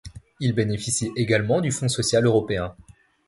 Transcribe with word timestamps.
Il 0.39 0.53
bénéficie 0.53 1.11
également 1.15 1.61
du 1.61 1.69
fonds 1.71 1.87
social 1.87 2.25
européen. 2.25 2.75